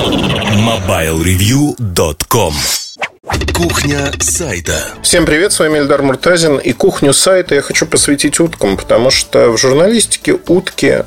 [0.00, 2.54] MobileReview.com
[3.52, 4.94] Кухня сайта.
[5.02, 6.56] Всем привет, с вами Эльдар Муртазин.
[6.56, 11.04] И кухню сайта я хочу посвятить уткам, потому что в журналистике утки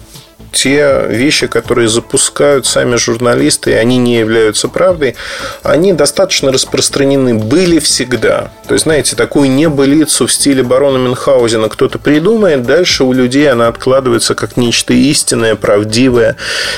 [0.54, 5.16] те вещи, которые запускают сами журналисты, и они не являются правдой,
[5.64, 8.52] они достаточно распространены были всегда.
[8.68, 13.68] То есть, знаете, такую небылицу в стиле барона Мюнхгаузена кто-то придумает, дальше у людей она
[13.68, 16.38] откладывается как нечто истинное, правдивое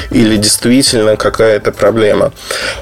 [0.09, 2.31] или действительно какая-то проблема.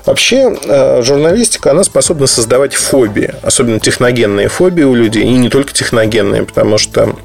[0.06, 5.74] Вообще, э, журналистика, она способна создавать фобии, особенно техногенные фобии у людей, и не только
[5.74, 7.16] техногенные, потому что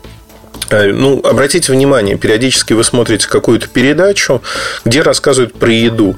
[0.71, 4.43] ну, обратите внимание, периодически вы смотрите какую-то передачу,
[4.85, 6.17] где рассказывают про еду.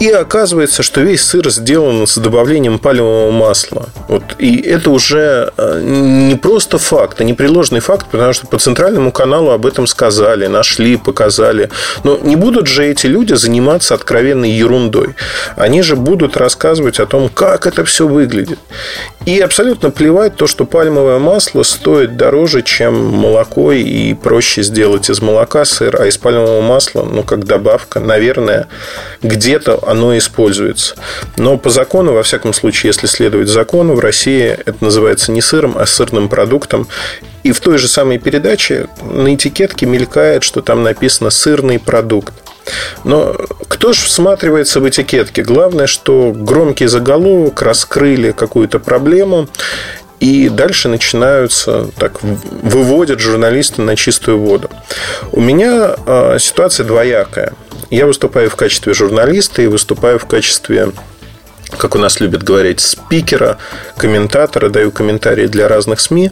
[0.00, 3.88] И оказывается, что весь сыр сделан с добавлением пальмового масла.
[4.08, 4.22] Вот.
[4.38, 9.50] И это уже э, не просто факт, а непреложный факт, потому что по центральному каналу
[9.50, 11.70] об этом сказали, нашли, показали.
[12.02, 15.14] Но не будут же эти люди заниматься откровенной ерундой.
[15.56, 18.58] Они же будут рассказывать о том, как это все выглядит.
[19.26, 25.22] И абсолютно плевать то, что пальмовое масло стоит дороже, чем молоко, и проще сделать из
[25.22, 28.68] молока сыр, а из пальмового масла, ну, как добавка, наверное,
[29.22, 30.96] где-то оно используется.
[31.36, 35.76] Но по закону, во всяком случае, если следовать закону, в России это называется не сыром,
[35.78, 36.86] а сырным продуктом.
[37.42, 42.34] И в той же самой передаче на этикетке мелькает, что там написано «сырный продукт».
[43.04, 43.36] Но
[43.68, 45.42] кто же всматривается в этикетки?
[45.42, 49.48] Главное, что громкий заголовок раскрыли какую-то проблему,
[50.20, 54.70] и дальше начинаются, так, выводят журналисты на чистую воду.
[55.32, 57.52] У меня э, ситуация двоякая.
[57.90, 60.92] Я выступаю в качестве журналиста и выступаю в качестве
[61.76, 63.58] как у нас любят говорить, спикера,
[63.96, 66.30] комментатора, даю комментарии для разных СМИ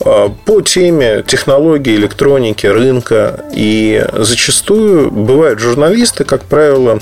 [0.00, 3.44] а, по теме технологии, электроники, рынка.
[3.52, 7.00] И зачастую бывают журналисты, как правило,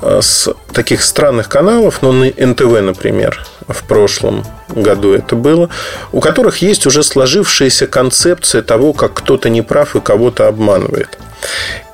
[0.00, 5.68] с таких странных каналов, ну, на НТВ, например, в прошлом году это было,
[6.12, 11.18] у которых есть уже сложившаяся концепция того, как кто-то неправ и кого-то обманывает.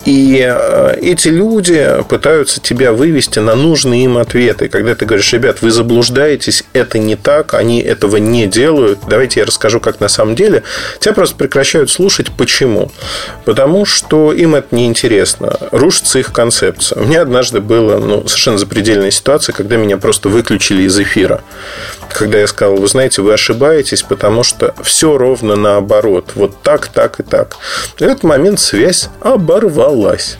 [0.04, 4.68] И э, эти люди пытаются тебя вывести на нужные им ответы.
[4.68, 9.46] Когда ты говоришь, ребят, вы заблуждаетесь, это не так, они этого не делают, давайте я
[9.46, 10.62] расскажу, как на самом деле,
[11.00, 12.28] тебя просто прекращают слушать.
[12.36, 12.90] Почему?
[13.44, 15.56] Потому что им это неинтересно.
[15.72, 17.02] Рушится их концепция.
[17.02, 21.42] У меня однажды была ну, совершенно запредельная ситуация, когда меня просто выключили из эфира.
[22.08, 26.32] Когда я сказал, вы знаете, вы ошибаетесь, потому что все ровно наоборот.
[26.34, 27.56] Вот так, так и так.
[27.96, 30.38] В этот момент связь оборвалась удалась.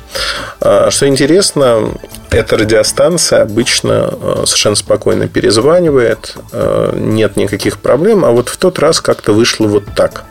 [0.61, 1.93] А, что интересно,
[2.31, 8.79] эта радиостанция обычно а, совершенно спокойно перезванивает, а, нет никаких проблем, а вот в тот
[8.79, 10.25] раз как-то вышло вот так.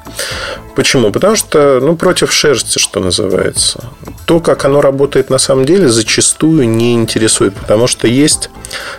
[0.77, 1.11] Почему?
[1.11, 3.83] Потому что, ну, против шерсти, что называется.
[4.27, 8.51] То, как оно работает на самом деле, зачастую не интересует, потому что есть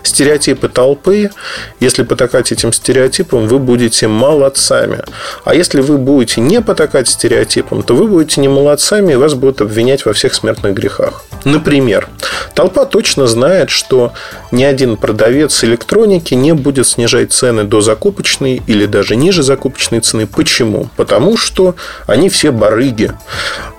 [0.03, 1.31] стереотипы толпы.
[1.79, 5.05] Если потакать этим стереотипам, вы будете молодцами.
[5.45, 9.61] А если вы будете не потакать стереотипам, то вы будете не молодцами, и вас будут
[9.61, 11.23] обвинять во всех смертных грехах.
[11.45, 12.09] Например,
[12.55, 14.13] толпа точно знает, что
[14.51, 20.27] ни один продавец электроники не будет снижать цены до закупочной или даже ниже закупочной цены.
[20.27, 20.89] Почему?
[20.97, 21.75] Потому что
[22.07, 23.13] они все барыги.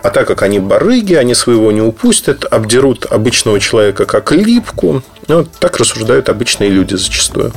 [0.02, 5.04] А так как они барыги, они своего не упустят, обдерут обычного человека как липку.
[5.28, 7.52] Ну, так рассуждают обычные люди зачастую.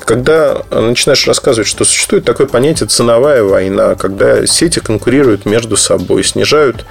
[0.00, 6.84] Когда начинаешь рассказывать, что существует такое понятие ценовая война, когда сети конкурируют между собой, снижают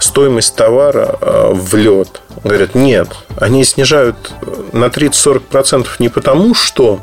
[0.00, 2.20] стоимость товара э, в лед.
[2.42, 3.08] Говорят, нет,
[3.38, 4.32] они снижают
[4.72, 7.00] на 30-40% не потому, что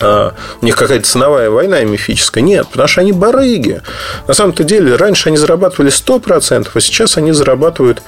[0.00, 2.42] у них какая-то ценовая война мифическая.
[2.42, 3.82] Нет, потому что они барыги.
[4.26, 8.02] На самом-то деле, раньше они зарабатывали 100%, а сейчас они зарабатывают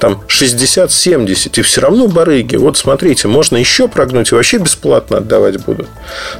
[0.00, 1.58] там 60-70%.
[1.58, 2.56] И все равно барыги.
[2.56, 5.88] Вот смотрите, можно еще прогнуть и вообще бесплатно отдавать будут.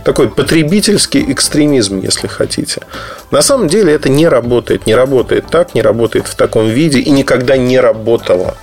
[0.05, 2.83] Такой потребительский экстремизм, если хотите.
[3.31, 4.87] На самом деле это не работает.
[4.87, 8.57] Не работает так, не работает в таком виде и никогда не работало.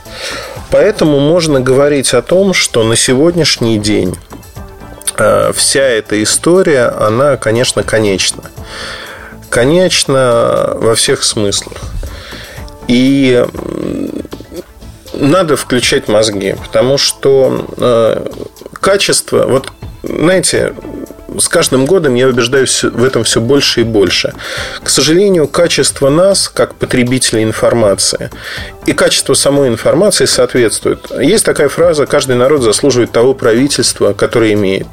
[0.71, 4.16] Поэтому можно говорить о том, что на сегодняшний день
[5.53, 8.43] вся эта история, она, конечно, конечна.
[9.49, 11.78] Конечна во всех смыслах.
[12.87, 13.46] И
[15.13, 18.28] надо включать мозги, потому что э,
[18.73, 19.72] качество, вот
[20.03, 20.73] знаете,
[21.37, 24.33] с каждым годом я убеждаюсь в этом все больше и больше.
[24.83, 28.29] К сожалению, качество нас, как потребителей информации,
[28.85, 31.05] и качество самой информации соответствует.
[31.19, 34.87] Есть такая фраза «каждый народ заслуживает того правительства, которое имеет».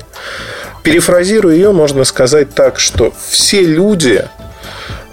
[0.83, 4.25] Перефразируя ее, можно сказать так, что все люди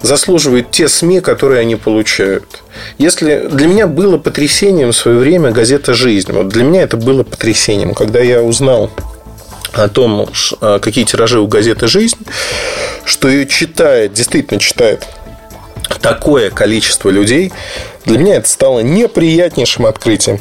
[0.02, 2.62] заслуживают те СМИ, которые они получают.
[2.98, 7.24] Если для меня было потрясением в свое время газета «Жизнь», вот для меня это было
[7.24, 8.92] потрясением, когда я узнал
[9.76, 10.28] о том,
[10.62, 12.18] а, какие тиражи у газеты «Жизнь»,
[13.04, 15.06] что ее читает, действительно читает
[16.02, 17.52] такое количество людей,
[18.06, 20.40] для меня это стало неприятнейшим открытием.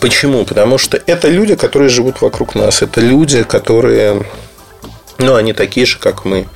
[0.00, 0.44] Почему?
[0.44, 2.82] Потому что это люди, которые живут вокруг нас.
[2.82, 4.24] Это люди, которые,
[5.18, 6.48] ну, они такие же, как мы.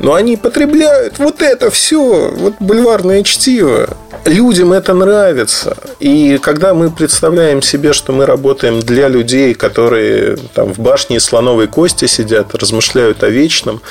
[0.00, 3.96] Но они потребляют вот это все, вот бульварное чтиво.
[4.24, 5.76] Людям это нравится.
[5.98, 11.68] И когда мы представляем себе, что мы работаем для людей, которые там в башне слоновой
[11.68, 13.82] кости сидят, размышляют о вечном,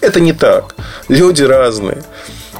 [0.00, 0.76] это не так.
[1.08, 2.04] Люди разные.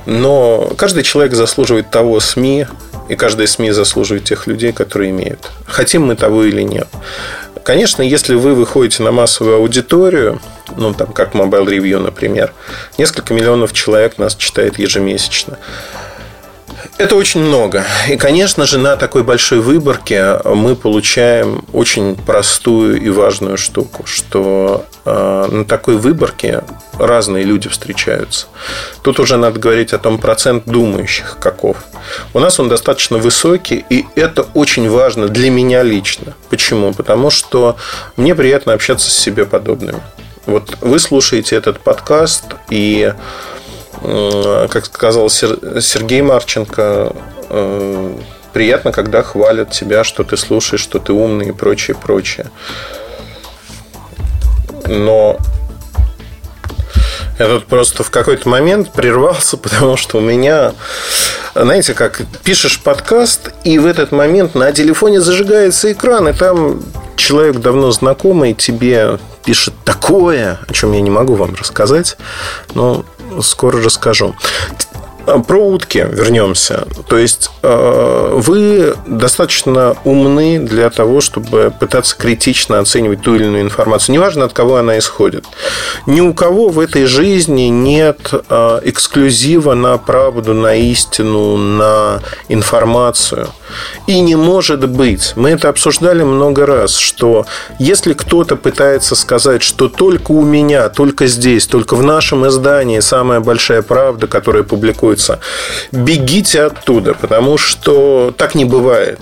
[0.05, 2.67] Но каждый человек заслуживает того СМИ,
[3.09, 5.51] и каждая СМИ заслуживает тех людей, которые имеют.
[5.67, 6.89] Хотим мы того или нет.
[7.67, 10.41] Конечно, если вы выходите на массовую аудиторию,
[10.77, 12.53] ну, там, как Mobile Review, например,
[12.97, 15.59] несколько миллионов человек нас читает ежемесячно.
[16.97, 17.85] Это очень много.
[18.09, 24.87] И, конечно же, на такой большой выборке мы получаем очень простую и важную штуку, что
[25.07, 26.65] на такой выборке
[26.99, 28.49] разные люди встречаются.
[29.03, 31.77] Тут уже надо говорить о том процент думающих каков.
[32.35, 36.35] У нас он достаточно высокий, и это очень важно для меня лично.
[36.51, 36.93] Почему?
[36.93, 37.77] Потому что
[38.17, 40.01] мне приятно общаться с себе подобными.
[40.47, 43.15] Вот вы слушаете этот подкаст, и
[44.03, 47.13] как сказал Сергей Марченко,
[47.49, 48.19] э,
[48.53, 52.51] приятно, когда хвалят тебя, что ты слушаешь, что ты умный и прочее, прочее.
[54.89, 55.39] Но
[57.39, 60.73] я просто в какой-то момент прервался, потому что у меня,
[61.55, 66.83] знаете, как пишешь подкаст, и в этот момент на телефоне зажигается экран, и там
[67.17, 72.17] человек давно знакомый тебе пишет такое, о чем я не могу вам рассказать,
[72.75, 73.05] но
[73.43, 74.35] скоро расскажу.
[75.27, 76.87] Про утки вернемся.
[77.09, 83.63] То есть э, вы достаточно умны для того, чтобы пытаться критично оценивать ту или иную
[83.63, 84.15] информацию.
[84.15, 85.45] Неважно, от кого она исходит.
[86.07, 93.49] Ни у кого в этой жизни нет э, эксклюзива на правду, на истину, на информацию.
[94.07, 95.33] И не может быть.
[95.35, 97.47] Мы это обсуждали много раз, что
[97.81, 103.41] если кто-то пытается сказать, что только у меня, только здесь, только в нашем издании самая
[103.41, 105.41] большая правда, которая публикуется требуется,
[105.93, 109.19] бегите оттуда, потому что так не бывает.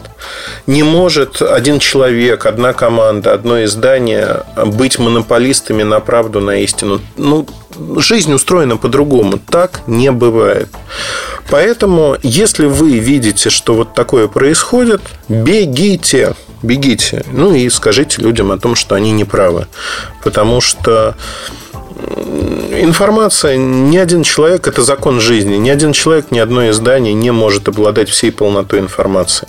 [0.67, 7.01] Не может один человек, одна команда, одно издание быть монополистами на правду, на истину.
[7.17, 7.47] Ну,
[7.99, 9.39] жизнь устроена по-другому.
[9.39, 10.69] Так не бывает.
[11.51, 17.23] Поэтому, если вы видите, что вот такое происходит, бегите бегите.
[17.31, 19.67] Ну и скажите людям о том, что они не правы.
[20.23, 21.15] Потому что
[22.81, 27.69] информация, ни один человек, это закон жизни, ни один человек, ни одно издание не может
[27.69, 29.49] обладать всей полнотой информации.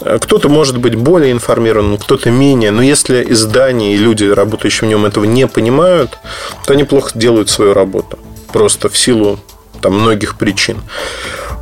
[0.00, 5.04] Кто-то может быть более информирован, кто-то менее, но если издание и люди, работающие в нем,
[5.04, 6.18] этого не понимают,
[6.66, 8.18] то они плохо делают свою работу.
[8.52, 9.38] Просто в силу
[9.80, 10.78] там, многих причин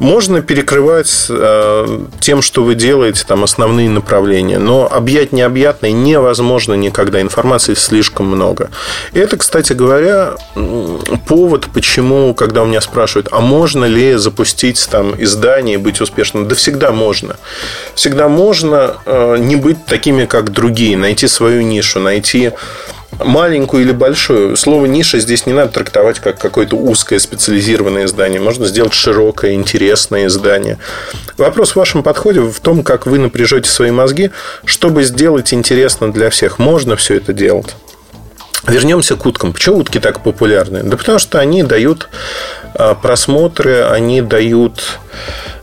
[0.01, 7.21] можно перекрывать э, тем, что вы делаете, там основные направления, но объять необъятное невозможно никогда.
[7.21, 8.71] Информации слишком много.
[9.13, 10.35] И это, кстати говоря,
[11.27, 16.49] повод, почему, когда у меня спрашивают, а можно ли запустить там издание и быть успешным?
[16.49, 17.37] Да всегда можно.
[17.95, 22.53] Всегда можно э, не быть такими, как другие, найти свою нишу, найти
[23.19, 24.57] маленькую или большую.
[24.57, 28.41] Слово ниша здесь не надо трактовать как какое-то узкое специализированное издание.
[28.41, 30.79] Можно сделать широкое, интересное издание.
[31.37, 34.31] Вопрос в вашем подходе в том, как вы напряжете свои мозги,
[34.65, 36.59] чтобы сделать интересно для всех.
[36.59, 37.75] Можно все это делать.
[38.67, 39.53] Вернемся к уткам.
[39.53, 40.83] Почему утки так популярны?
[40.83, 42.09] Да потому что они дают
[42.75, 44.99] а, просмотры, они дают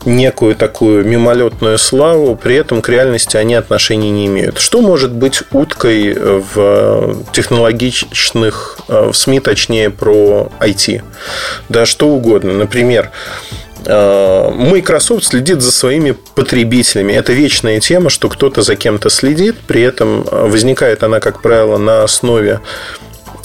[0.06, 4.58] некую такую мимолетную славу, при этом к реальности они отношения не имеют.
[4.58, 11.02] Что может быть уткой в технологичных, в СМИ, точнее, про IT?
[11.68, 12.52] Да, что угодно.
[12.52, 13.10] Например,
[13.84, 17.12] а, Microsoft следит за своими потребителями.
[17.12, 22.02] Это вечная тема, что кто-то за кем-то следит, при этом возникает она, как правило, на
[22.02, 22.60] основе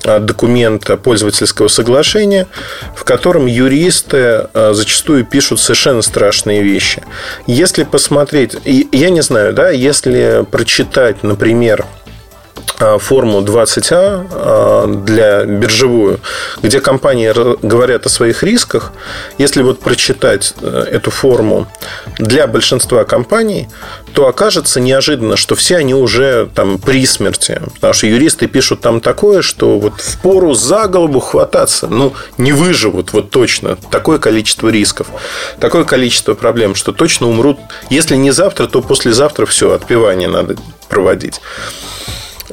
[0.04, 2.48] документа пользовательского соглашения,
[2.96, 7.04] в котором юристы а, зачастую пишут совершенно страшные вещи.
[7.48, 12.01] Если посмотреть, я не знаю, да, если прочитать, например, а,
[13.00, 16.20] форму 20А а, для биржевую,
[16.62, 17.32] где компании
[17.66, 18.92] говорят о своих рисках.
[19.38, 21.68] Если вот прочитать э, эту форму
[22.18, 23.68] для большинства компаний,
[24.14, 27.62] то окажется неожиданно, что все они уже там при смерти.
[27.76, 32.52] Потому что юристы пишут там такое, что вот в пору за голову хвататься, ну, не
[32.52, 33.78] выживут вот точно.
[33.90, 35.08] Такое количество рисков,
[35.60, 37.58] такое количество проблем, что точно умрут.
[37.90, 40.56] Если не завтра, то послезавтра все, отпевание надо
[40.90, 41.42] проводить.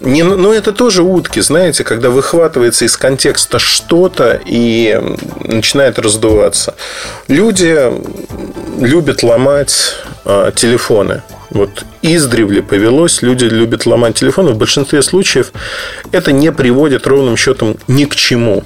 [0.01, 5.01] Не, ну, это тоже утки, знаете, когда выхватывается из контекста что-то и
[5.45, 6.75] начинает раздуваться.
[7.29, 7.77] Люди
[8.79, 11.23] любят ломать э, телефоны.
[11.51, 14.53] Вот издревле повелось, люди любят ломать телефоны.
[14.53, 15.53] В большинстве случаев
[16.13, 18.65] это не приводит ровным счетом ни к чему.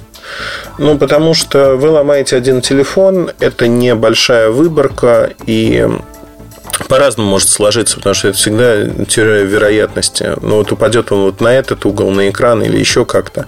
[0.77, 5.87] Ну, потому что вы ломаете один телефон, это небольшая выборка, и
[6.87, 10.33] по-разному может сложиться, потому что это всегда теория вероятности.
[10.41, 13.45] Ну, вот упадет он вот на этот угол, на экран или еще как-то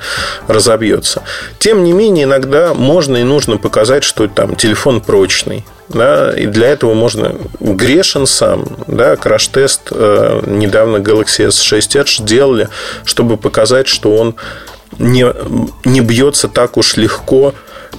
[0.48, 1.24] разобьется.
[1.60, 5.66] Тем не менее, иногда можно и нужно показать, что там телефон прочный.
[5.88, 12.70] Да, и для этого можно грешен сам, да, краш-тест э, недавно Galaxy S6 Edge делали,
[13.04, 14.36] чтобы показать, что он
[14.98, 15.28] не,
[15.84, 17.54] не бьется так уж легко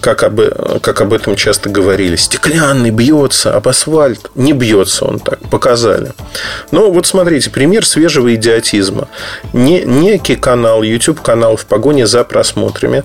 [0.06, 0.40] как об,
[0.82, 2.14] как об этом часто говорили.
[2.14, 4.30] Стеклянный бьется об асфальт.
[4.36, 5.40] Не бьется он так.
[5.50, 6.12] Показали.
[6.70, 9.08] Но вот смотрите, пример свежего идиотизма.
[9.52, 13.02] Не, некий канал, YouTube-канал в погоне за просмотрами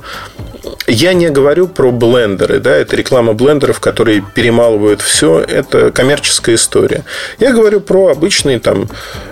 [0.88, 7.03] я не говорю про блендеры, да, это реклама блендеров, которые перемалывают все, это коммерческая история.
[7.39, 8.88] Я говорю про обычный, там,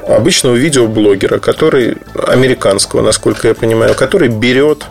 [0.08, 4.86] обычного видеоблогера, который американского, насколько я понимаю, который берет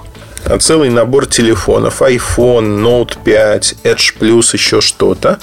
[0.60, 5.38] целый набор телефонов, iPhone, Note 5, Edge Plus, еще что-то.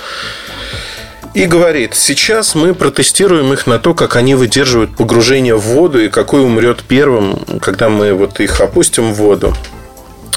[1.34, 6.08] И говорит, сейчас мы протестируем их на то, как они выдерживают погружение в воду и
[6.08, 9.54] какой умрет первым, когда мы вот их опустим в воду,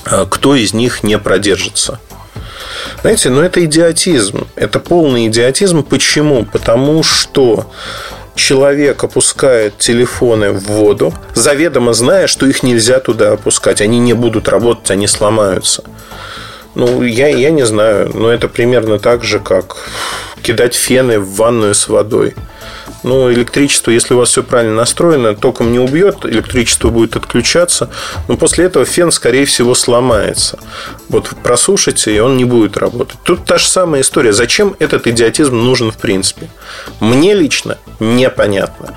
[0.05, 2.01] а кто из них не продержится.
[3.03, 4.49] Знаете, ну это идиотизм.
[4.57, 5.85] Это полный идиотизм.
[5.85, 6.45] Почему?
[6.45, 7.71] Потому что
[8.39, 13.81] человек опускает телефоны в воду, заведомо зная, что их нельзя туда опускать.
[13.81, 15.85] Они не будут работать, они сломаются.
[16.75, 19.77] Ну, я, я не знаю, но это примерно так же, как
[20.43, 22.35] кидать фены в ванную с водой.
[23.03, 27.91] Ну, электричество, если у вас все правильно настроено, током не убьет, электричество будет отключаться,
[28.27, 30.59] но после этого фен, скорее всего, сломается.
[31.09, 33.19] Вот просушите, и он не будет работать.
[33.23, 34.33] Тут та же самая история.
[34.33, 36.51] Зачем этот идиотизм нужен в принципе?
[37.01, 38.97] Мне лично непонятно.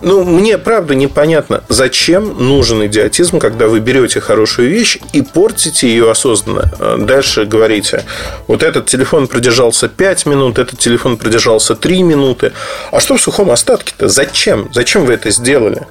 [0.00, 6.10] Ну, мне правда непонятно, зачем нужен идиотизм, когда вы берете хорошую вещь и портите ее
[6.10, 6.70] осознанно.
[6.78, 8.04] А дальше говорите,
[8.46, 12.52] вот этот телефон продержался 5 минут, этот телефон продержался 3 минуты.
[12.90, 14.08] А что в сухом остатке-то?
[14.08, 14.68] Зачем?
[14.72, 15.86] Зачем вы это сделали?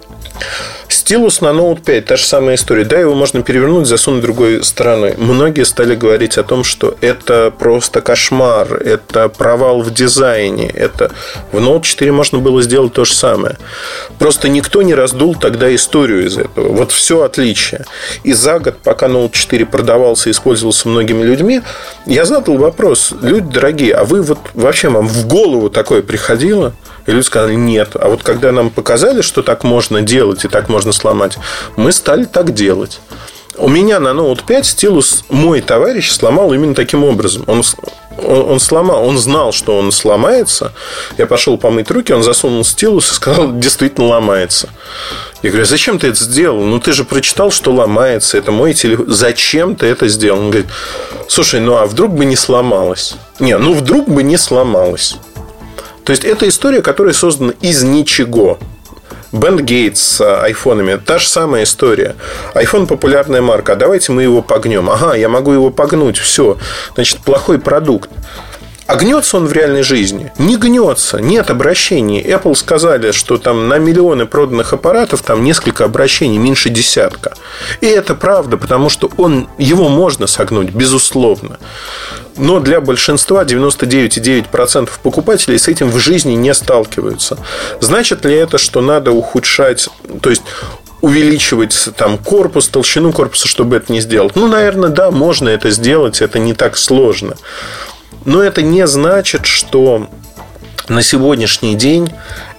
[0.88, 2.83] Стилус на Note 5, та же самая история.
[2.83, 5.15] Да, его можно перевернуть, засунуть другой стороной.
[5.17, 11.12] Многие стали говорить о том, что это просто кошмар, это провал в дизайне, это
[11.51, 13.57] в Note 4 можно было сделать то же самое.
[14.19, 16.69] Просто никто не раздул тогда историю из этого.
[16.69, 17.86] Вот все отличие.
[18.24, 21.62] И за год, пока Note 4 продавался и использовался многими людьми,
[22.05, 26.74] я задал вопрос, люди дорогие, а вы вот вообще вам в голову такое приходило?
[27.05, 27.96] И люди сказали, нет.
[27.96, 31.38] А вот когда нам показали, что так можно делать и так можно сломать,
[31.75, 33.00] мы стали так делать.
[33.58, 37.43] У меня на Note 5 стилус мой товарищ сломал именно таким образом.
[37.48, 37.63] Он,
[38.17, 40.74] он, он сломал, он знал, что он сломается.
[41.17, 44.70] Я пошел помыть руки, он засунул стилус и сказал, действительно ломается.
[45.41, 46.62] Я говорю, «А зачем ты это сделал?
[46.62, 48.38] Ну, ты же прочитал, что ломается.
[48.38, 49.10] Это мой телефон.
[49.10, 50.39] Зачем ты это сделал?
[50.39, 50.70] Он говорит,
[51.27, 53.15] слушай, ну, а вдруг бы не сломалось?
[53.39, 55.17] Не, ну, вдруг бы не сломалось.
[56.03, 58.60] То есть, это история, которая создана из ничего.
[59.31, 60.98] Бенд Гейтс с айфонами.
[60.98, 62.15] Та же самая история.
[62.53, 63.74] iPhone популярная марка.
[63.74, 64.89] А давайте мы его погнем.
[64.89, 66.17] Ага, я могу его погнуть.
[66.17, 66.58] Все.
[66.96, 68.10] Значит, плохой продукт.
[68.91, 70.33] А гнется он в реальной жизни?
[70.38, 72.21] Не гнется, нет обращений.
[72.21, 77.33] Apple сказали, что там на миллионы проданных аппаратов там несколько обращений, меньше десятка.
[77.79, 81.57] И это правда, потому что он, его можно согнуть, безусловно.
[82.36, 87.38] Но для большинства, 99,9% покупателей с этим в жизни не сталкиваются.
[87.79, 89.88] Значит ли это, что надо ухудшать,
[90.21, 90.43] то есть
[91.00, 94.36] увеличивать там корпус, толщину корпуса, чтобы это не сделать?
[94.36, 97.38] Ну, наверное, да, можно это сделать, это не так сложно.
[98.25, 100.09] Но это не значит, что
[100.87, 102.11] на сегодняшний день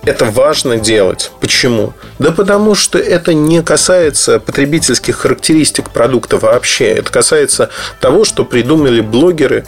[0.05, 1.31] это важно делать.
[1.41, 1.93] Почему?
[2.19, 6.87] Да потому что это не касается потребительских характеристик продукта вообще.
[6.87, 9.65] Это касается того, что придумали блогеры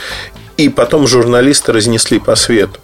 [0.56, 2.80] и потом журналисты разнесли по свету.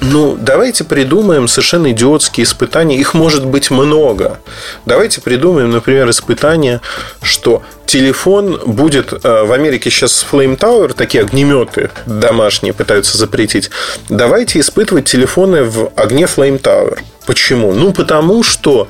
[0.00, 2.96] Ну, давайте придумаем совершенно идиотские испытания.
[2.96, 4.38] Их может быть много.
[4.84, 6.80] Давайте придумаем, например, испытание,
[7.22, 9.12] что телефон будет...
[9.24, 13.70] Э, в Америке сейчас Flame Tower, такие огнеметы домашние пытаются запретить.
[14.08, 16.98] Давайте испытывать телефоны в огне Flame Tower.
[17.26, 17.72] Почему?
[17.72, 18.88] Ну, потому что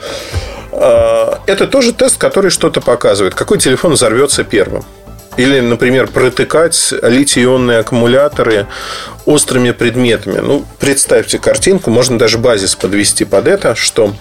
[0.72, 3.34] э, это тоже тест, который что-то показывает.
[3.34, 4.84] Какой телефон взорвется первым?
[5.37, 8.66] Или, например, протыкать литий-ионные аккумуляторы
[9.26, 10.38] острыми предметами.
[10.38, 14.14] Ну, представьте картинку, можно даже базис подвести под это, что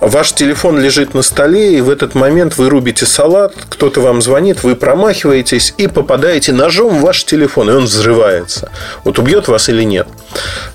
[0.00, 4.62] ваш телефон лежит на столе, и в этот момент вы рубите салат, кто-то вам звонит,
[4.62, 8.70] вы промахиваетесь и попадаете ножом в ваш телефон, и он взрывается.
[9.04, 10.08] Вот убьет вас или нет.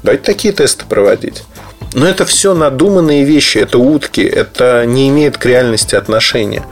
[0.04, 1.44] Давайте такие тесты проводить.
[1.94, 6.64] Но это все надуманные вещи, это утки, это не имеет к реальности отношения.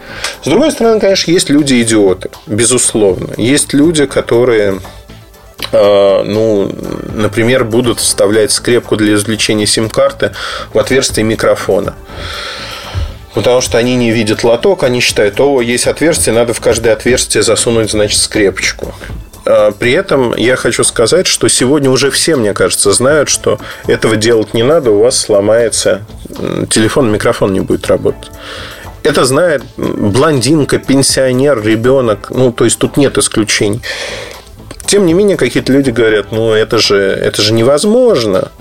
[0.44, 3.34] С другой стороны, конечно, есть люди-идиоты, безусловно.
[3.38, 4.80] Есть люди, которые
[5.72, 6.72] э, ну,
[7.16, 10.34] например, будут вставлять скрепку для извлечения сим-карты
[10.74, 11.96] в отверстие микрофона.
[13.34, 17.44] Потому что они не видят лоток, они считают, о, есть отверстие, надо в каждое отверстие
[17.44, 18.96] засунуть, значит, скрепочку.
[19.48, 24.18] А, при этом я хочу сказать, что сегодня уже все, мне кажется, знают, что этого
[24.18, 26.06] делать не надо, у вас сломается
[26.70, 28.30] телефон, микрофон не будет работать.
[29.04, 32.30] Это знает блондинка, пенсионер, ребенок.
[32.30, 33.82] Ну, то есть тут нет исключений.
[34.86, 38.52] Тем не менее, какие-то люди говорят, ну, это же, это же невозможно.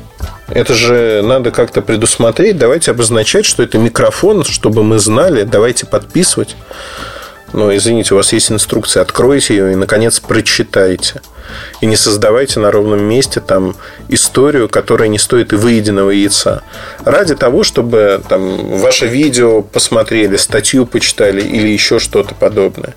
[0.48, 2.58] Это же надо как-то предусмотреть.
[2.58, 5.42] Давайте обозначать, что это микрофон, чтобы мы знали.
[5.42, 6.54] Давайте подписывать.
[7.56, 11.22] Но, извините, у вас есть инструкция, откройте ее и, наконец, прочитайте.
[11.80, 13.76] И не создавайте на ровном месте там
[14.08, 16.62] историю, которая не стоит и выеденного яйца.
[17.04, 22.94] Ради того, чтобы там, ваше видео посмотрели, статью почитали или еще что-то подобное.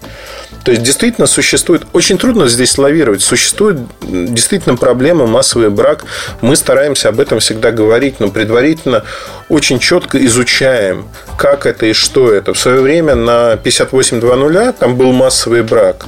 [0.63, 1.83] То есть, действительно существует...
[1.93, 3.21] Очень трудно здесь лавировать.
[3.21, 6.03] Существует действительно проблема массовый брак.
[6.41, 9.03] Мы стараемся об этом всегда говорить, но предварительно
[9.47, 12.53] очень четко изучаем, как это и что это.
[12.53, 16.05] В свое время на 58.2.0 там был массовый брак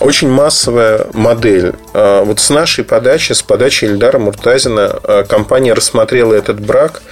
[0.00, 1.74] очень массовая модель.
[1.92, 7.02] А, вот с нашей подачи, с подачи Ильдара Муртазина, а, компания рассмотрела этот брак,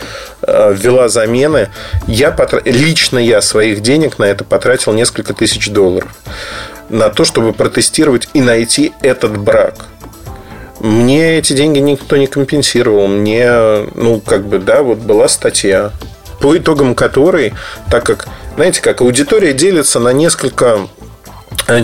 [0.42, 1.68] а, ввела замены.
[2.07, 2.62] Я потр...
[2.64, 6.11] Лично я своих денег на это потратил несколько тысяч долларов.
[6.88, 9.75] На то, чтобы протестировать и найти этот брак.
[10.80, 13.07] Мне эти деньги никто не компенсировал.
[13.09, 13.50] Мне,
[13.95, 15.92] ну, как бы, да, вот была статья,
[16.40, 17.52] по итогам которой,
[17.90, 20.88] так как, знаете, как аудитория делится на несколько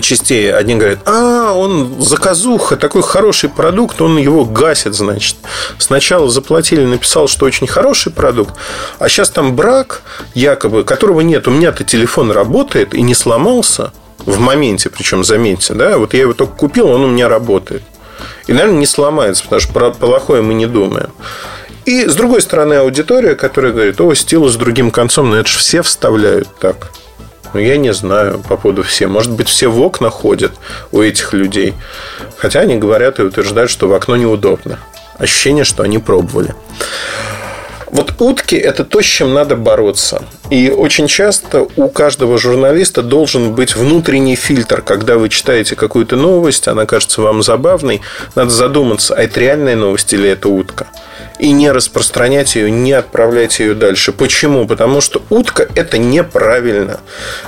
[0.01, 0.53] частей.
[0.53, 5.35] Одни говорят, а, он заказуха, такой хороший продукт, он его гасит, значит.
[5.77, 8.55] Сначала заплатили, написал, что очень хороший продукт,
[8.99, 10.01] а сейчас там брак,
[10.33, 11.47] якобы, которого нет.
[11.47, 16.33] У меня-то телефон работает и не сломался в моменте, причем, заметьте, да, вот я его
[16.33, 17.83] только купил, он у меня работает.
[18.47, 21.11] И, наверное, не сломается, потому что про плохое мы не думаем.
[21.85, 25.59] И, с другой стороны, аудитория, которая говорит, о, стилус с другим концом, но это же
[25.59, 26.91] все вставляют так.
[27.55, 29.07] Ну, я не знаю по поводу все.
[29.07, 30.51] Может быть, все в окна ходят
[30.91, 31.73] у этих людей.
[32.35, 34.77] Хотя они говорят и утверждают, что в окно неудобно.
[35.17, 36.53] Ощущение, что они пробовали.
[37.95, 40.25] Вот утки– это то, с чем надо бороться.
[40.49, 44.81] И очень часто у каждого журналиста должен быть внутренний фильтр.
[44.81, 48.01] Когда вы читаете какую-то новость, она кажется вам забавной,
[48.35, 50.87] надо задуматься, а это реальная новость или это утка?
[51.39, 54.11] И не распространять ее, не отправлять ее дальше.
[54.11, 54.67] Почему?
[54.67, 56.99] Потому что утка– это неправильно.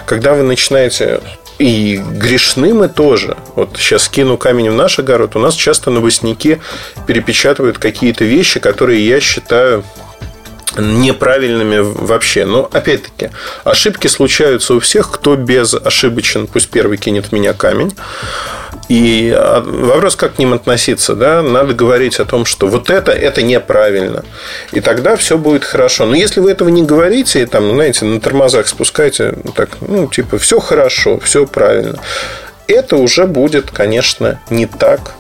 [0.06, 1.20] Когда вы начинаете
[1.60, 3.36] и грешны мы тоже.
[3.56, 5.36] Вот сейчас кину камень в наш огород.
[5.36, 6.62] У нас часто новостники
[7.06, 9.84] перепечатывают какие-то вещи, которые я считаю
[10.78, 12.46] неправильными вообще.
[12.46, 13.32] Но, опять-таки,
[13.64, 15.12] ошибки случаются у всех.
[15.12, 17.94] Кто без ошибочен, пусть первый кинет в меня камень.
[18.90, 23.12] И а, вопрос, как к ним относиться, да, надо говорить о том, что вот это,
[23.12, 24.24] это неправильно.
[24.72, 26.06] И тогда все будет хорошо.
[26.06, 30.38] Но если вы этого не говорите, и там, знаете, на тормозах спускаете, так, ну, типа,
[30.38, 32.00] все хорошо, все правильно,
[32.68, 35.14] это уже будет, конечно, не так,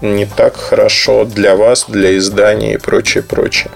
[0.00, 3.70] не так хорошо для вас, для издания и прочее, прочее.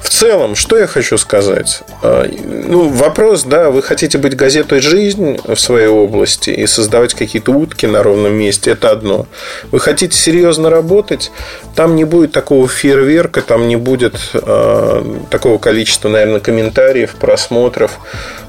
[0.00, 1.82] В целом, что я хочу сказать?
[2.02, 7.52] А, ну, вопрос, да, вы хотите быть газетой «Жизнь» в своей области и создавать какие-то
[7.52, 9.26] утки на ровном месте, это одно.
[9.70, 11.30] Вы хотите серьезно работать,
[11.74, 17.98] там не будет такого фейерверка, там не будет э, такого количества, наверное, комментариев, просмотров,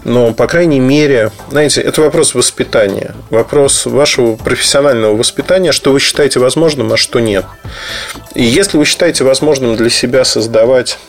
[0.03, 6.39] но, по крайней мере, знаете, это вопрос воспитания, вопрос вашего профессионального воспитания, что вы считаете
[6.39, 7.45] возможным, а что нет.
[8.35, 10.99] И если вы считаете возможным для себя создавать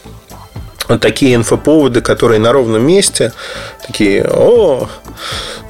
[1.00, 3.33] такие инфоповоды, которые на ровном месте,
[3.87, 4.88] такие, о,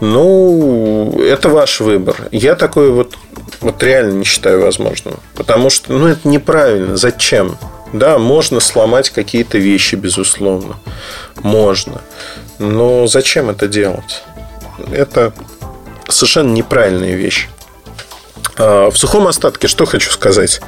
[0.01, 2.17] ну, это ваш выбор.
[2.31, 3.15] Я такой вот,
[3.61, 5.19] вот реально не считаю возможным.
[5.35, 6.97] Потому что, ну, это неправильно.
[6.97, 7.59] Зачем?
[7.93, 10.77] Да, можно сломать какие-то вещи, безусловно.
[11.43, 12.01] Можно.
[12.59, 14.23] Но зачем это делать?
[14.93, 15.33] Это
[16.09, 17.49] совершенно неправильная вещь.
[18.61, 20.61] А, в сухом остатке что хочу сказать.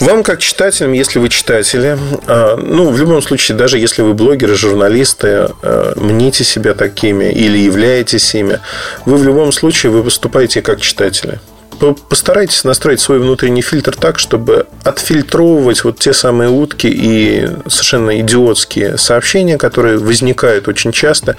[0.00, 4.54] Вам, как читателям, если вы читатели, а, ну, в любом случае, даже если вы блогеры,
[4.54, 8.60] журналисты, а, мните себя такими или являетесь ими,
[9.04, 11.38] вы в любом случае вы выступаете как читатели
[11.78, 18.98] постарайтесь настроить свой внутренний фильтр так, чтобы отфильтровывать вот те самые утки и совершенно идиотские
[18.98, 21.36] сообщения, которые возникают очень часто.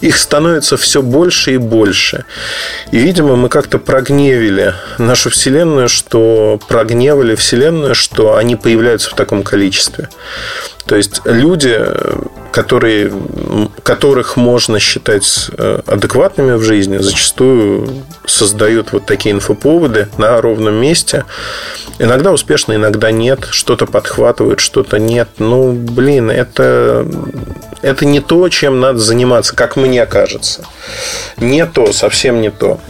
[0.00, 2.24] Их становится все больше и больше.
[2.92, 9.42] И, видимо, мы как-то прогневили нашу Вселенную, что прогневали Вселенную, что они появляются в таком
[9.42, 10.08] количестве.
[10.90, 11.78] То есть люди,
[12.50, 13.12] которые,
[13.84, 21.26] которых можно считать э, адекватными в жизни, зачастую создают вот такие инфоповоды на ровном месте.
[22.00, 23.46] Иногда успешно, иногда нет.
[23.52, 25.28] Что-то подхватывают, что-то нет.
[25.38, 27.06] Ну, блин, это,
[27.82, 30.64] это не то, чем надо заниматься, как мне кажется.
[31.36, 32.80] Не то, совсем не то.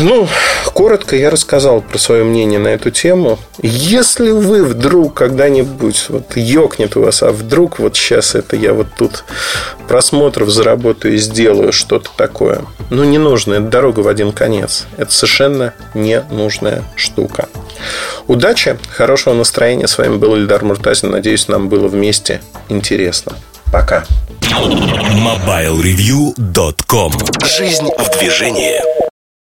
[0.00, 0.26] Ну,
[0.72, 3.38] коротко я рассказал про свое мнение на эту тему.
[3.60, 8.88] Если вы вдруг когда-нибудь вот ёкнет у вас, а вдруг вот сейчас это я вот
[8.96, 9.24] тут
[9.88, 12.62] просмотров заработаю и сделаю что-то такое.
[12.90, 14.86] Ну, не нужно, это дорога в один конец.
[14.96, 17.48] Это совершенно ненужная штука.
[18.26, 19.88] Удачи, хорошего настроения.
[19.88, 21.10] С вами был Ильдар Муртазин.
[21.10, 23.32] Надеюсь, нам было вместе интересно.
[23.72, 24.04] Пока.
[24.40, 27.12] MobileReview.com
[27.44, 29.01] Жизнь в движении